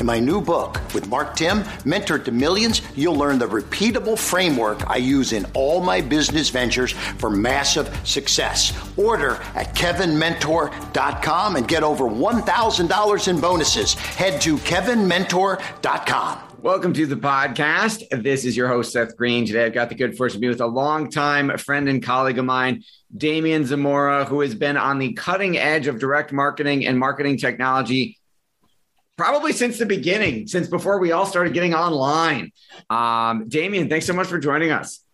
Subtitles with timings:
[0.00, 4.88] In my new book with Mark Timm, Mentor to Millions, you'll learn the repeatable framework
[4.88, 8.72] I use in all my business ventures for massive success.
[8.96, 13.94] Order at kevinmentor.com and get over $1,000 in bonuses.
[13.94, 16.38] Head to kevinmentor.com.
[16.60, 18.22] Welcome to the podcast.
[18.22, 19.46] This is your host, Seth Greene.
[19.46, 22.44] Today, I've got the good fortune to be with a longtime friend and colleague of
[22.44, 22.84] mine,
[23.16, 28.17] Damien Zamora, who has been on the cutting edge of direct marketing and marketing technology
[29.18, 32.52] probably since the beginning, since before we all started getting online.
[32.88, 35.04] Um, Damien, thanks so much for joining us.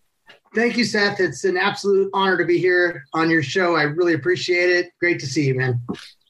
[0.54, 1.18] Thank you, Seth.
[1.18, 3.74] It's an absolute honor to be here on your show.
[3.74, 4.92] I really appreciate it.
[5.00, 5.80] Great to see you, man.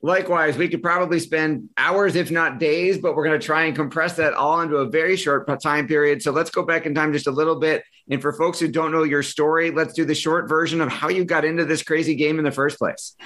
[0.01, 3.77] Likewise, we could probably spend hours, if not days, but we're going to try and
[3.77, 6.23] compress that all into a very short time period.
[6.23, 7.85] So let's go back in time just a little bit.
[8.09, 11.09] And for folks who don't know your story, let's do the short version of how
[11.09, 13.17] you got into this crazy game in the first place.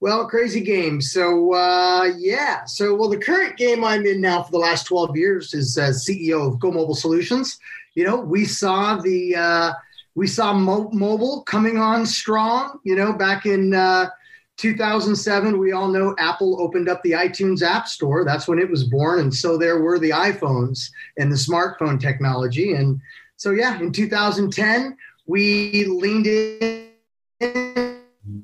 [0.00, 1.00] Well, crazy game.
[1.00, 2.64] So uh, yeah.
[2.66, 6.04] So well, the current game I'm in now for the last 12 years is as
[6.04, 7.58] CEO of Go Mobile Solutions.
[7.94, 9.72] You know, we saw the uh,
[10.14, 12.80] we saw mo- mobile coming on strong.
[12.84, 14.10] You know, back in uh,
[14.56, 18.24] 2007, we all know Apple opened up the iTunes App Store.
[18.24, 22.74] That's when it was born, and so there were the iPhones and the smartphone technology.
[22.74, 23.00] And
[23.36, 24.96] so yeah, in 2010,
[25.26, 26.90] we leaned in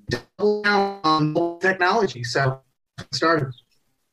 [0.09, 2.25] double down on technology.
[2.25, 2.61] So
[3.13, 3.53] started.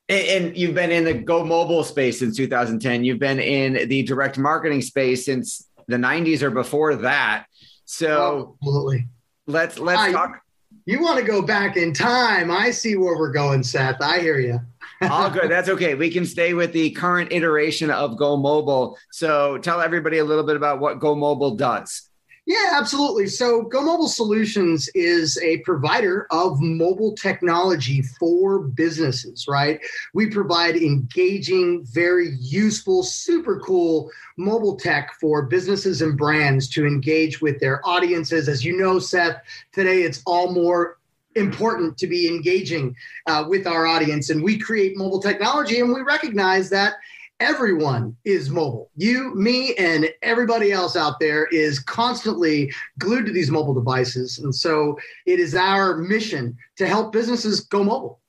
[0.10, 3.04] And, you've been in the Go Mobile space since 2010.
[3.04, 7.46] You've been in the direct marketing space since the 90s or before that.
[7.86, 9.08] So oh, absolutely.
[9.48, 10.42] Let's let's I, talk.
[10.86, 12.52] You want to go back in time?
[12.52, 14.02] I see where we're going, Seth.
[14.02, 14.60] I hear you.
[15.10, 15.50] All good.
[15.50, 15.96] That's okay.
[15.96, 18.98] We can stay with the current iteration of Go Mobile.
[19.12, 22.07] So tell everybody a little bit about what Go Mobile does.
[22.48, 23.28] Yeah, absolutely.
[23.28, 29.82] So, Go Mobile Solutions is a provider of mobile technology for businesses, right?
[30.14, 37.42] We provide engaging, very useful, super cool mobile tech for businesses and brands to engage
[37.42, 38.48] with their audiences.
[38.48, 39.42] As you know, Seth,
[39.74, 41.00] today it's all more
[41.36, 44.30] important to be engaging uh, with our audience.
[44.30, 46.94] And we create mobile technology and we recognize that
[47.40, 48.90] everyone is mobile.
[48.96, 54.40] You, me, and everybody else out there is constantly glued to these mobile devices.
[54.40, 58.20] And so it is our mission to help businesses go mobile.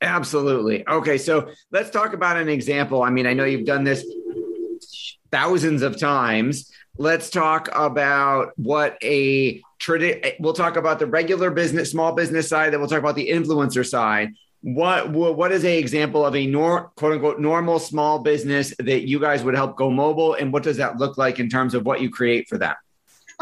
[0.00, 0.86] Absolutely.
[0.88, 3.02] Okay, so let's talk about an example.
[3.02, 4.04] I mean, I know you've done this
[5.30, 6.70] thousands of times.
[6.98, 12.72] Let's talk about what a tradi- we'll talk about the regular business, small business side,
[12.72, 16.92] then we'll talk about the influencer side what what is a example of a nor,
[16.96, 20.34] quote unquote normal small business that you guys would help go mobile?
[20.34, 22.74] And what does that look like in terms of what you create for them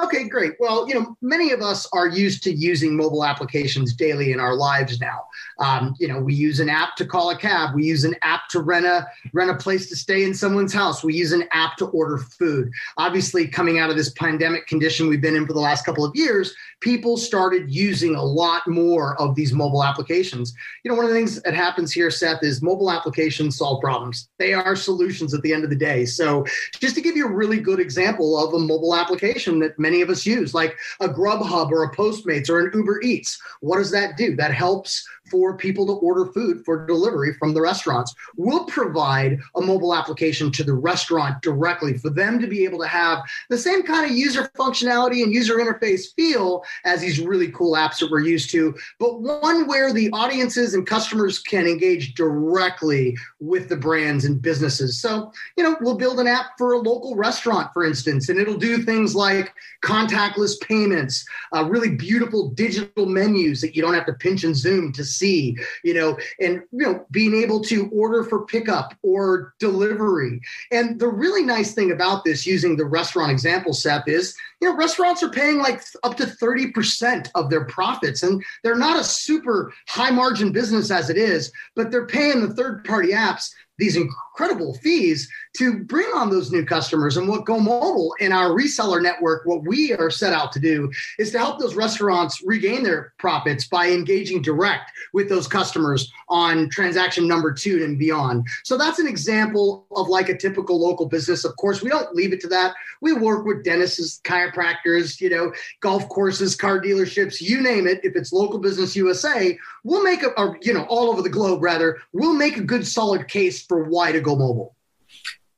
[0.05, 0.55] Okay, great.
[0.59, 4.55] Well, you know, many of us are used to using mobile applications daily in our
[4.55, 5.27] lives now.
[5.59, 7.75] Um, you know, we use an app to call a cab.
[7.75, 11.05] We use an app to rent a rent a place to stay in someone's house.
[11.05, 12.71] We use an app to order food.
[12.97, 16.17] Obviously, coming out of this pandemic condition we've been in for the last couple of
[16.17, 20.55] years, people started using a lot more of these mobile applications.
[20.83, 24.31] You know, one of the things that happens here, Seth, is mobile applications solve problems.
[24.39, 26.07] They are solutions at the end of the day.
[26.07, 26.47] So,
[26.79, 30.11] just to give you a really good example of a mobile application that many of
[30.11, 34.17] us use, like a Grubhub or a Postmates or an Uber Eats, what does that
[34.17, 34.37] do?
[34.37, 38.15] That helps for people to order food for delivery from the restaurants.
[38.37, 42.87] We'll provide a mobile application to the restaurant directly for them to be able to
[42.87, 47.75] have the same kind of user functionality and user interface feel as these really cool
[47.75, 53.17] apps that we're used to, but one where the audiences and customers can engage directly
[53.39, 55.01] with the brands and businesses.
[55.01, 58.57] So, you know, we'll build an app for a local restaurant, for instance, and it'll
[58.57, 61.25] do things like contactless payments,
[61.55, 65.57] uh, really beautiful digital menus that you don't have to pinch and zoom to see,
[65.85, 70.41] you know, and you know, being able to order for pickup or delivery.
[70.71, 74.77] And the really nice thing about this, using the restaurant example, Seth, is you know,
[74.77, 78.23] restaurants are paying like up to 30% of their profits.
[78.23, 82.55] And they're not a super high margin business as it is, but they're paying the
[82.55, 83.51] third party apps
[83.81, 87.17] these incredible fees to bring on those new customers.
[87.17, 90.91] And what Go Mobile and our reseller network, what we are set out to do
[91.19, 96.71] is to help those restaurants regain their profits by engaging direct with those customers on
[96.71, 98.47] transaction number two and beyond.
[98.65, 101.45] So that's an example of like a typical local business.
[101.45, 102.75] Of course, we don't leave it to that.
[103.01, 108.01] We work with dentists, chiropractors, you know, golf courses, car dealerships, you name it.
[108.05, 111.63] If it's local business USA, we'll make a, a you know, all over the globe
[111.63, 114.75] rather, we'll make a good solid case for why to go mobile.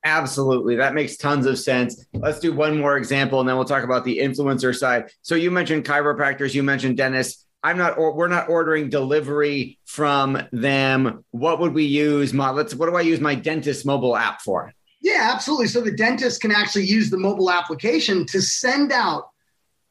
[0.05, 0.77] Absolutely.
[0.77, 2.05] That makes tons of sense.
[2.13, 5.11] Let's do one more example and then we'll talk about the influencer side.
[5.23, 7.47] So you mentioned chiropractors, you mentioned dentists.
[7.63, 11.25] I'm not or we're not ordering delivery from them.
[11.31, 12.35] What would we use?
[12.35, 14.73] My let's what do I use my dentist mobile app for?
[15.01, 15.69] Yeah, absolutely.
[15.69, 19.31] So the dentist can actually use the mobile application to send out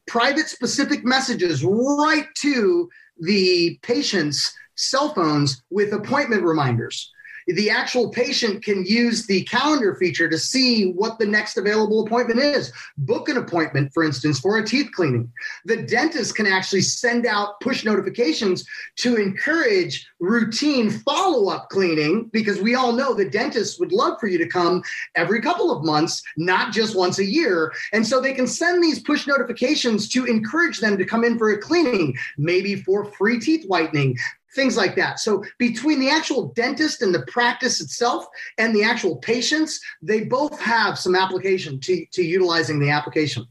[0.06, 2.88] private specific messages right to
[3.20, 7.11] the patient's cell phones with appointment reminders
[7.46, 12.40] the actual patient can use the calendar feature to see what the next available appointment
[12.40, 12.72] is.
[12.98, 15.30] Book an appointment, for instance, for a teeth cleaning.
[15.64, 18.64] The dentist can actually send out push notifications
[18.96, 24.26] to encourage routine follow up cleaning because we all know the dentist would love for
[24.26, 24.82] you to come
[25.14, 27.72] every couple of months, not just once a year.
[27.92, 31.50] And so they can send these push notifications to encourage them to come in for
[31.50, 34.18] a cleaning, maybe for free teeth whitening,
[34.54, 35.20] things like that.
[35.20, 38.26] So between the actual dentist and the practice itself
[38.58, 43.46] and the actual patients, they both have some application to, to utilizing the application.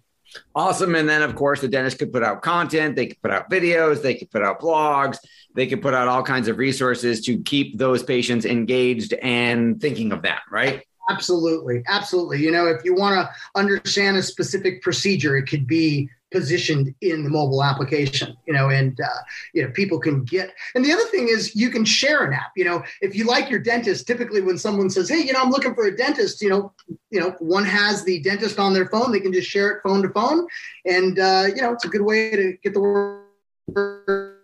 [0.56, 0.96] Awesome.
[0.96, 4.02] And then, of course, the dentist could put out content, they could put out videos,
[4.02, 5.18] they could put out blogs,
[5.56, 10.12] they could put out all kinds of resources to keep those patients engaged and thinking
[10.12, 10.86] of that, right?
[11.10, 11.84] Absolutely.
[11.88, 12.42] Absolutely.
[12.42, 17.24] You know, if you want to understand a specific procedure, it could be positioned in
[17.24, 19.22] the mobile application you know and uh,
[19.54, 22.52] you know people can get and the other thing is you can share an app
[22.56, 25.50] you know if you like your dentist typically when someone says hey you know i'm
[25.50, 26.74] looking for a dentist you know
[27.10, 30.02] you know one has the dentist on their phone they can just share it phone
[30.02, 30.48] to phone
[30.86, 34.38] and uh, you know it's a good way to get the word.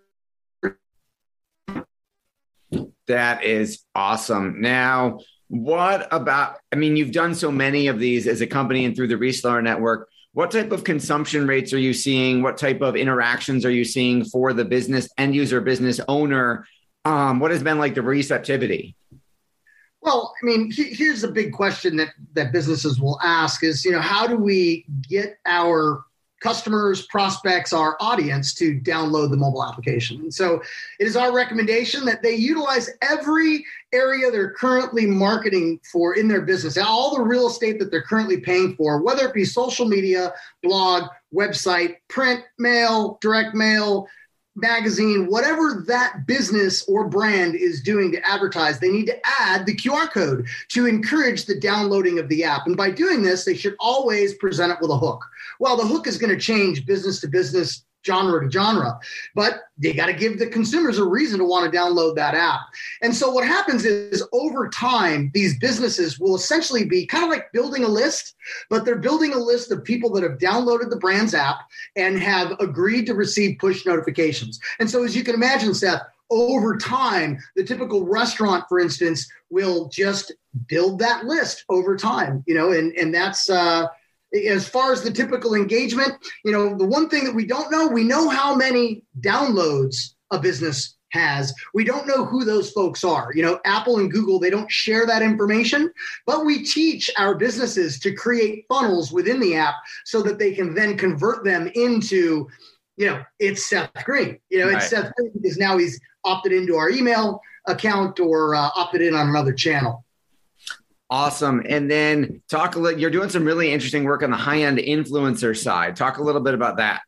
[3.07, 4.59] That is awesome.
[4.59, 5.19] Now
[5.49, 9.07] what about i mean you've done so many of these as a company and through
[9.07, 12.43] the reseller network what type of consumption rates are you seeing?
[12.43, 16.63] What type of interactions are you seeing for the business end user, business owner?
[17.05, 18.95] Um, what has been like the receptivity?
[19.99, 23.99] Well, I mean, here's a big question that that businesses will ask: is you know,
[23.99, 26.03] how do we get our
[26.39, 30.19] customers, prospects, our audience to download the mobile application.
[30.21, 30.61] And so
[30.99, 36.41] it is our recommendation that they utilize every area they're currently marketing for in their
[36.41, 40.33] business, all the real estate that they're currently paying for, whether it be social media,
[40.61, 44.07] blog, website, print, mail, direct mail,
[44.57, 49.75] magazine, whatever that business or brand is doing to advertise, they need to add the
[49.75, 52.65] QR code to encourage the downloading of the app.
[52.65, 55.23] And by doing this, they should always present it with a hook.
[55.59, 58.99] Well, the hook is going to change business to business, genre to genre,
[59.35, 62.61] but they got to give the consumers a reason to want to download that app.
[63.03, 67.51] And so what happens is over time, these businesses will essentially be kind of like
[67.51, 68.35] building a list,
[68.69, 71.59] but they're building a list of people that have downloaded the brand's app
[71.95, 74.59] and have agreed to receive push notifications.
[74.79, 79.89] And so as you can imagine, Seth, over time, the typical restaurant, for instance, will
[79.89, 80.33] just
[80.67, 83.87] build that list over time, you know, and, and that's, uh,
[84.45, 86.13] as far as the typical engagement,
[86.43, 90.39] you know, the one thing that we don't know, we know how many downloads a
[90.39, 91.53] business has.
[91.73, 93.31] We don't know who those folks are.
[93.33, 95.91] You know, Apple and Google, they don't share that information,
[96.25, 99.75] but we teach our businesses to create funnels within the app
[100.05, 102.47] so that they can then convert them into,
[102.97, 104.39] you know, it's Seth Greene.
[104.49, 104.77] You know, right.
[104.77, 109.13] it's Seth Greene because now he's opted into our email account or uh, opted in
[109.13, 110.03] on another channel.
[111.09, 111.63] Awesome.
[111.67, 114.77] And then talk a little, you're doing some really interesting work on the high end
[114.77, 115.95] influencer side.
[115.95, 117.01] Talk a little bit about that.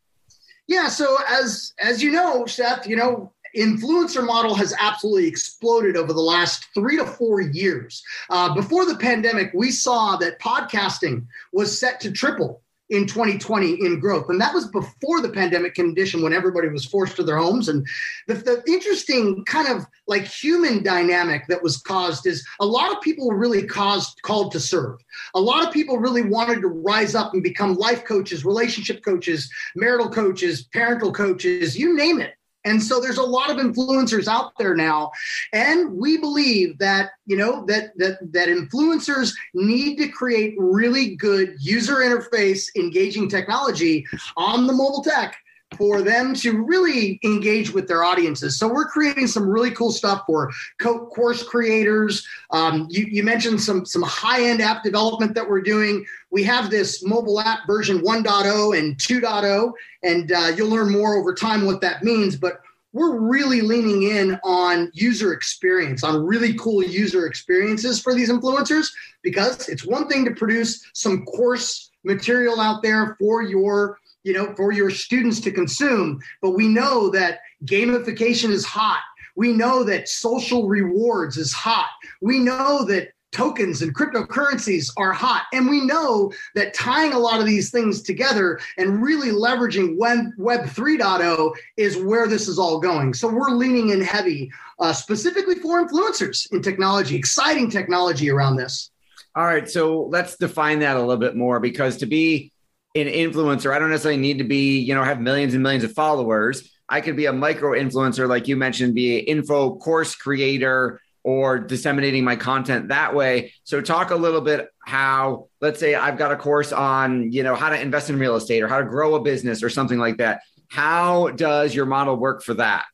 [0.66, 0.88] Yeah.
[0.88, 6.20] So as, as you know, Seth, you know, influencer model has absolutely exploded over the
[6.20, 8.02] last three to four years.
[8.30, 14.00] Uh, before the pandemic, we saw that podcasting was set to triple in 2020 in
[14.00, 14.28] growth.
[14.28, 17.68] And that was before the pandemic condition when everybody was forced to their homes.
[17.68, 17.86] And
[18.26, 23.00] the, the, interesting kind of like human dynamic that was caused is a lot of
[23.00, 24.98] people really caused called to serve.
[25.34, 29.50] A lot of people really wanted to rise up and become life coaches, relationship coaches,
[29.76, 32.34] marital coaches, parental coaches, you name it.
[32.64, 35.12] And so there's a lot of influencers out there now.
[35.52, 41.56] And we believe that, you know, that that that influencers need to create really good
[41.58, 44.04] user interface engaging technology
[44.36, 45.36] on the mobile tech
[45.80, 48.58] for them to really engage with their audiences.
[48.58, 52.28] So we're creating some really cool stuff for co- course creators.
[52.50, 56.04] Um, you, you, mentioned some some high end app development that we're doing.
[56.30, 59.72] We have this mobile app version 1.0 and 2.0,
[60.02, 62.36] and uh, you'll learn more over time what that means.
[62.36, 62.60] But
[62.92, 68.88] we're really leaning in on user experience, on really cool user experiences for these influencers,
[69.22, 74.54] because it's one thing to produce some course material out there for your you know,
[74.54, 76.20] for your students to consume.
[76.42, 79.00] But we know that gamification is hot.
[79.36, 81.88] We know that social rewards is hot.
[82.20, 85.44] We know that tokens and cryptocurrencies are hot.
[85.52, 90.26] And we know that tying a lot of these things together and really leveraging Web,
[90.36, 93.14] Web 3.0 is where this is all going.
[93.14, 98.90] So we're leaning in heavy, uh, specifically for influencers in technology, exciting technology around this.
[99.36, 99.68] All right.
[99.70, 102.49] So let's define that a little bit more because to be
[102.94, 103.72] an influencer.
[103.74, 106.70] I don't necessarily need to be, you know, have millions and millions of followers.
[106.88, 111.58] I could be a micro influencer, like you mentioned, be an info course creator or
[111.58, 113.52] disseminating my content that way.
[113.62, 117.54] So talk a little bit how, let's say I've got a course on, you know,
[117.54, 120.16] how to invest in real estate or how to grow a business or something like
[120.16, 120.40] that.
[120.68, 122.86] How does your model work for that?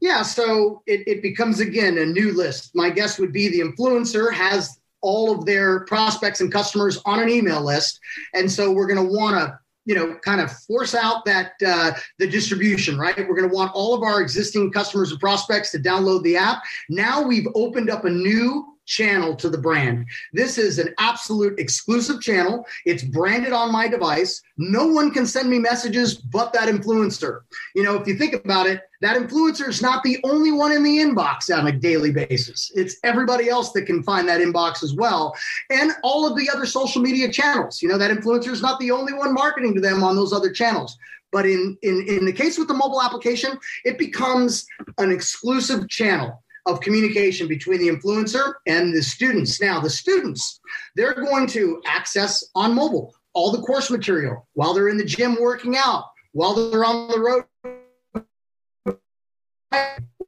[0.00, 2.72] Yeah, so it, it becomes again a new list.
[2.74, 7.28] My guess would be the influencer has all of their prospects and customers on an
[7.28, 8.00] email list.
[8.34, 11.92] And so we're going to want to you know kind of force out that uh,
[12.18, 15.78] the distribution right we're going to want all of our existing customers and prospects to
[15.78, 20.06] download the app now we've opened up a new channel to the brand.
[20.34, 22.66] This is an absolute exclusive channel.
[22.84, 24.42] It's branded on my device.
[24.58, 27.40] No one can send me messages but that influencer.
[27.74, 30.82] You know, if you think about it, that influencer is not the only one in
[30.82, 32.70] the inbox on a daily basis.
[32.74, 35.34] It's everybody else that can find that inbox as well.
[35.70, 37.80] And all of the other social media channels.
[37.80, 40.52] You know, that influencer is not the only one marketing to them on those other
[40.52, 40.98] channels.
[41.32, 44.66] But in, in, in the case with the mobile application, it becomes
[44.98, 49.60] an exclusive channel of communication between the influencer and the students.
[49.60, 50.60] Now, the students,
[50.94, 55.36] they're going to access on mobile all the course material while they're in the gym
[55.40, 57.44] working out, while they're on the road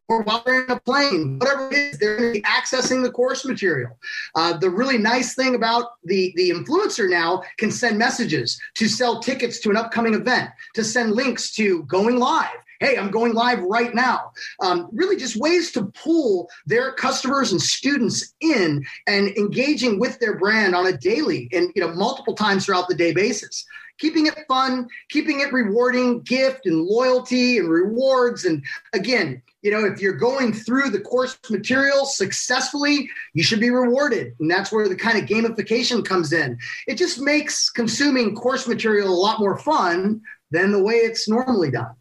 [0.09, 3.99] or while they're in a plane, whatever it is, they're accessing the course material.
[4.35, 9.21] Uh, the really nice thing about the, the influencer now can send messages to sell
[9.21, 12.49] tickets to an upcoming event, to send links to going live,
[12.85, 14.33] hey, I'm going live right now.
[14.61, 20.38] Um, really, just ways to pull their customers and students in and engaging with their
[20.38, 23.64] brand on a daily and you know multiple times throughout the day basis.
[23.99, 28.45] Keeping it fun, keeping it rewarding, gift and loyalty and rewards.
[28.45, 33.71] And again, you know, if you're going through the course material successfully, you should be
[33.71, 34.35] rewarded.
[34.41, 36.59] And that's where the kind of gamification comes in.
[36.88, 41.71] It just makes consuming course material a lot more fun than the way it's normally
[41.71, 41.95] done.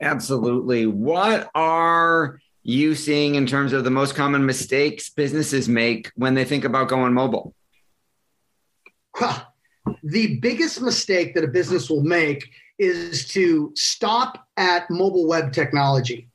[0.00, 0.86] Absolutely.
[0.86, 6.44] What are you seeing in terms of the most common mistakes businesses make when they
[6.44, 7.54] think about going mobile?
[9.20, 9.54] Well,
[10.02, 12.48] the biggest mistake that a business will make
[12.78, 16.28] is to stop at mobile web technology.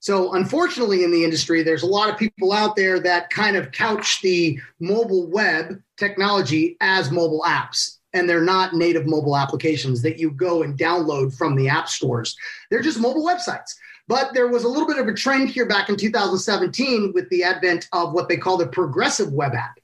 [0.00, 3.72] So, unfortunately, in the industry, there's a lot of people out there that kind of
[3.72, 10.18] couch the mobile web technology as mobile apps and they're not native mobile applications that
[10.18, 12.36] you go and download from the app stores.
[12.68, 13.74] They're just mobile websites.
[14.08, 17.44] But there was a little bit of a trend here back in 2017 with the
[17.44, 19.78] advent of what they call the progressive web app.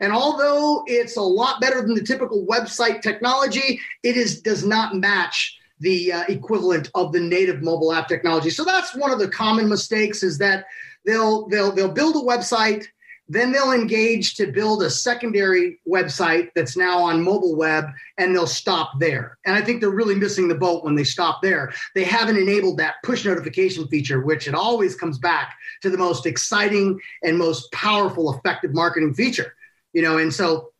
[0.00, 4.96] And although it's a lot better than the typical website technology, it is does not
[4.96, 8.50] match the uh, equivalent of the native mobile app technology.
[8.50, 10.66] So that's one of the common mistakes is that
[11.06, 12.86] they'll they'll they'll build a website
[13.30, 17.84] then they'll engage to build a secondary website that's now on mobile web
[18.18, 19.38] and they'll stop there.
[19.46, 21.72] And I think they're really missing the boat when they stop there.
[21.94, 26.26] They haven't enabled that push notification feature, which it always comes back to the most
[26.26, 29.54] exciting and most powerful, effective marketing feature.
[29.92, 30.72] You know, and so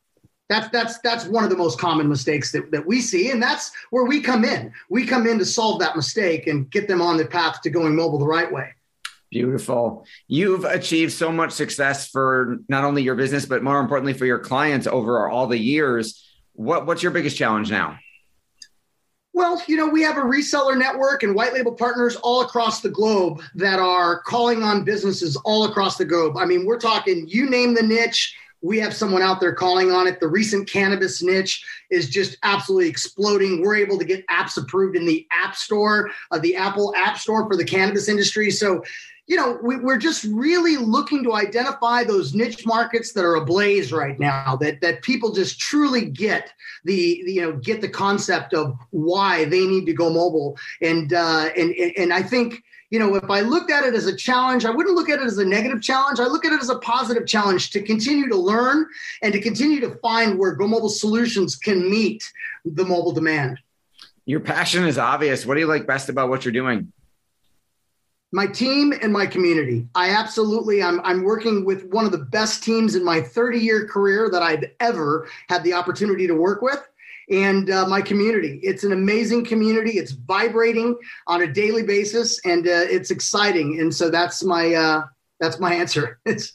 [0.49, 3.31] that's that's that's one of the most common mistakes that, that we see.
[3.31, 4.73] And that's where we come in.
[4.89, 7.95] We come in to solve that mistake and get them on the path to going
[7.95, 8.73] mobile the right way.
[9.31, 10.05] Beautiful.
[10.27, 14.39] You've achieved so much success for not only your business, but more importantly for your
[14.39, 16.27] clients over all the years.
[16.51, 17.97] What what's your biggest challenge now?
[19.33, 22.89] Well, you know, we have a reseller network and white label partners all across the
[22.89, 26.35] globe that are calling on businesses all across the globe.
[26.35, 30.07] I mean, we're talking you name the niche, we have someone out there calling on
[30.07, 30.19] it.
[30.19, 33.61] The recent cannabis niche is just absolutely exploding.
[33.61, 37.47] We're able to get apps approved in the App Store, uh, the Apple App Store
[37.47, 38.51] for the cannabis industry.
[38.51, 38.83] So
[39.31, 43.93] you know, we, are just really looking to identify those niche markets that are ablaze
[43.93, 44.57] right now.
[44.57, 46.51] That that people just truly get
[46.83, 50.57] the, the you know get the concept of why they need to go mobile.
[50.81, 54.13] And uh, and and I think you know if I looked at it as a
[54.13, 56.19] challenge, I wouldn't look at it as a negative challenge.
[56.19, 58.85] I look at it as a positive challenge to continue to learn
[59.21, 62.21] and to continue to find where Go Mobile Solutions can meet
[62.65, 63.59] the mobile demand.
[64.25, 65.45] Your passion is obvious.
[65.45, 66.91] What do you like best about what you're doing?
[68.31, 69.87] My team and my community.
[69.93, 73.87] I absolutely, I'm, I'm working with one of the best teams in my 30 year
[73.87, 76.79] career that I've ever had the opportunity to work with.
[77.29, 78.59] And uh, my community.
[78.61, 79.91] It's an amazing community.
[79.91, 80.97] It's vibrating
[81.27, 83.79] on a daily basis, and uh, it's exciting.
[83.79, 85.03] And so that's my uh,
[85.39, 86.19] that's my answer.
[86.25, 86.51] It's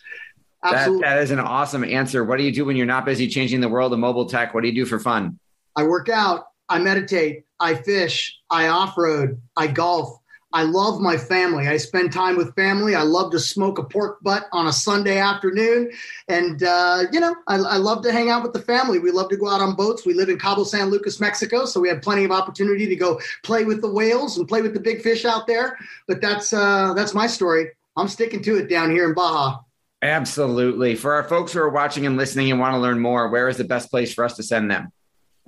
[0.62, 2.25] absolutely that, that is an awesome answer.
[2.25, 4.52] What do you do when you're not busy changing the world of mobile tech?
[4.52, 5.38] What do you do for fun?
[5.76, 6.49] I work out.
[6.68, 7.45] I meditate.
[7.59, 8.37] I fish.
[8.50, 9.40] I off road.
[9.56, 10.18] I golf.
[10.56, 11.68] I love my family.
[11.68, 12.94] I spend time with family.
[12.94, 15.90] I love to smoke a pork butt on a Sunday afternoon.
[16.28, 18.98] And, uh, you know, I, I, love to hang out with the family.
[18.98, 20.06] We love to go out on boats.
[20.06, 21.66] We live in Cabo San Lucas, Mexico.
[21.66, 24.72] So we have plenty of opportunity to go play with the whales and play with
[24.72, 25.76] the big fish out there.
[26.08, 27.72] But that's, uh, that's my story.
[27.94, 29.58] I'm sticking to it down here in Baja.
[30.00, 30.94] Absolutely.
[30.94, 33.58] For our folks who are watching and listening and want to learn more, where is
[33.58, 34.90] the best place for us to send them?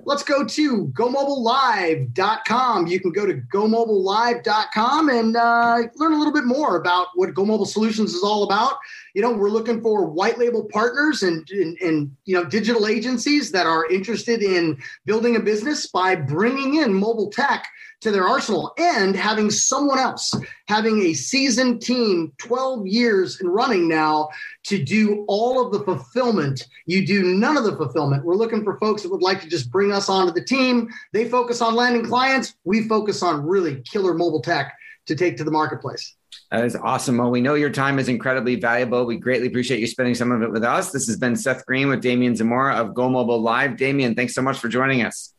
[0.05, 2.87] Let's go to gomobilelive.com.
[2.87, 7.45] You can go to gomobilelive.com and uh, learn a little bit more about what Go
[7.45, 8.77] Mobile Solutions is all about.
[9.13, 13.51] You know, we're looking for white label partners and, and, and you know digital agencies
[13.51, 17.65] that are interested in building a business by bringing in mobile tech
[18.01, 20.33] to their arsenal and having someone else,
[20.67, 24.29] having a seasoned team, 12 years in running now,
[24.63, 26.65] to do all of the fulfillment.
[26.85, 28.23] You do none of the fulfillment.
[28.23, 30.89] We're looking for folks that would like to just bring us onto the team.
[31.11, 32.55] They focus on landing clients.
[32.63, 34.73] We focus on really killer mobile tech
[35.07, 36.15] to take to the marketplace.
[36.51, 37.17] That is awesome.
[37.17, 39.05] Well, we know your time is incredibly valuable.
[39.05, 40.91] We greatly appreciate you spending some of it with us.
[40.91, 43.77] This has been Seth Greene with Damien Zamora of Go Mobile Live.
[43.77, 45.33] Damien, thanks so much for joining us.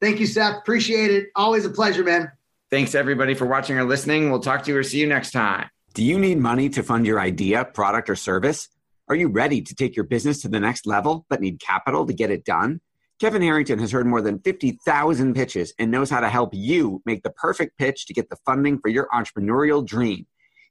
[0.00, 0.58] Thank you, Seth.
[0.58, 1.28] Appreciate it.
[1.34, 2.30] Always a pleasure, man.
[2.70, 4.30] Thanks, everybody, for watching or listening.
[4.30, 5.68] We'll talk to you or see you next time.
[5.94, 8.68] Do you need money to fund your idea, product, or service?
[9.08, 12.12] Are you ready to take your business to the next level but need capital to
[12.12, 12.80] get it done?
[13.20, 17.22] Kevin Harrington has heard more than 50,000 pitches and knows how to help you make
[17.22, 20.26] the perfect pitch to get the funding for your entrepreneurial dream.